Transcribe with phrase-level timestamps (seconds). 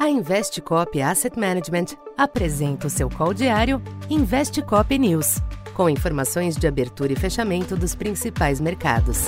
[0.00, 5.42] A Investcop Asset Management apresenta o seu call diário Investcop News,
[5.74, 9.26] com informações de abertura e fechamento dos principais mercados.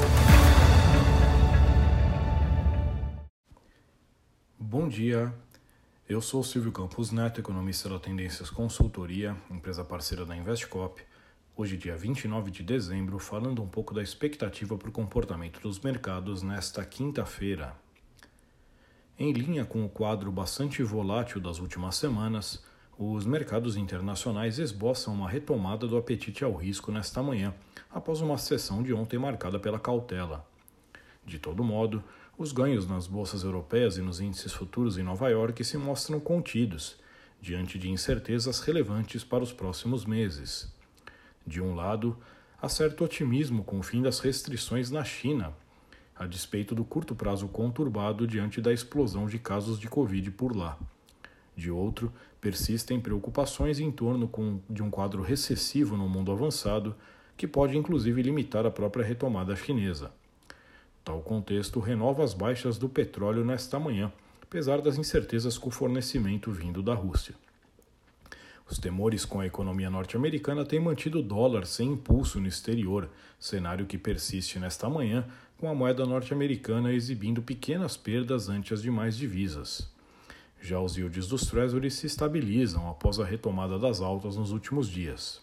[4.59, 5.31] Bom dia,
[6.09, 11.03] eu sou Silvio Campos Neto, economista da Tendências Consultoria, empresa parceira da Investcop.
[11.55, 16.43] Hoje, dia 29 de dezembro, falando um pouco da expectativa para o comportamento dos mercados
[16.43, 17.77] nesta quinta-feira.
[19.19, 22.65] Em linha com o quadro bastante volátil das últimas semanas,
[22.99, 27.55] os mercados internacionais esboçam uma retomada do apetite ao risco nesta manhã,
[27.91, 30.47] após uma sessão de ontem marcada pela cautela.
[31.25, 32.03] De todo modo,
[32.39, 36.97] os ganhos nas bolsas europeias e nos índices futuros em Nova York se mostram contidos,
[37.41, 40.73] diante de incertezas relevantes para os próximos meses.
[41.47, 42.17] De um lado,
[42.61, 45.55] há certo otimismo com o fim das restrições na China,
[46.23, 50.79] a despeito do curto prazo conturbado diante da explosão de casos de Covid por lá.
[51.57, 54.31] De outro, persistem preocupações em torno
[54.71, 56.95] de um quadro recessivo no mundo avançado,
[57.37, 60.13] que pode inclusive limitar a própria retomada chinesa.
[61.05, 66.53] Tal contexto renova as baixas do petróleo nesta manhã, apesar das incertezas com o fornecimento
[66.53, 67.35] vindo da Rússia.
[68.73, 73.07] Os temores com a economia norte-americana têm mantido o dólar sem impulso no exterior,
[73.39, 75.27] cenário que persiste nesta manhã,
[75.59, 79.93] com a moeda norte-americana exibindo pequenas perdas ante as demais divisas.
[80.59, 85.43] Já os yields dos Treasuries se estabilizam após a retomada das altas nos últimos dias.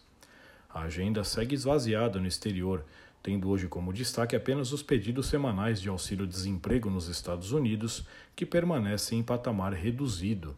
[0.68, 2.84] A agenda segue esvaziada no exterior,
[3.22, 8.04] tendo hoje como destaque apenas os pedidos semanais de auxílio-desemprego nos Estados Unidos,
[8.36, 10.58] que permanecem em patamar reduzido.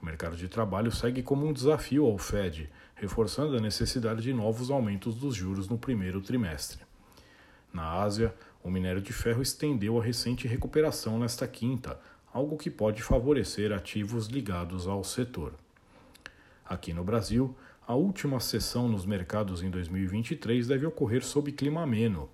[0.00, 4.70] O mercado de trabalho segue como um desafio ao Fed, reforçando a necessidade de novos
[4.70, 6.80] aumentos dos juros no primeiro trimestre.
[7.72, 8.34] Na Ásia,
[8.64, 12.00] o minério de ferro estendeu a recente recuperação nesta quinta,
[12.32, 15.52] algo que pode favorecer ativos ligados ao setor.
[16.64, 17.54] Aqui no Brasil,
[17.86, 22.28] a última sessão nos mercados em 2023 deve ocorrer sob clima ameno.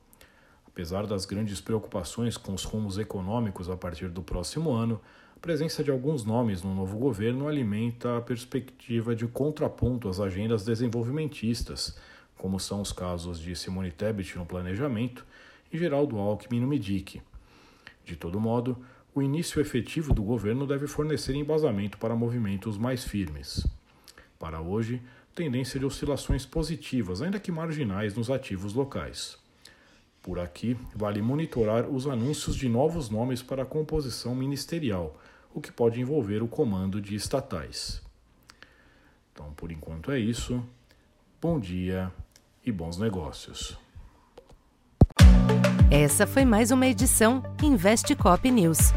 [0.66, 5.00] Apesar das grandes preocupações com os rumos econômicos a partir do próximo ano,
[5.36, 10.64] a presença de alguns nomes no novo governo alimenta a perspectiva de contraponto às agendas
[10.64, 11.96] desenvolvimentistas,
[12.38, 15.26] como são os casos de Simone Tebet no planejamento
[15.70, 17.20] e Geraldo Alckmin no MEDIC.
[18.02, 18.78] De todo modo,
[19.14, 23.66] o início efetivo do governo deve fornecer embasamento para movimentos mais firmes.
[24.38, 25.02] Para hoje,
[25.34, 29.38] tendência de oscilações positivas, ainda que marginais, nos ativos locais.
[30.22, 35.16] Por aqui, vale monitorar os anúncios de novos nomes para a composição ministerial,
[35.56, 38.02] o que pode envolver o comando de estatais.
[39.32, 40.62] Então, por enquanto é isso.
[41.40, 42.12] Bom dia
[42.62, 43.78] e bons negócios.
[45.90, 48.92] Essa foi mais uma edição Investe Cop News.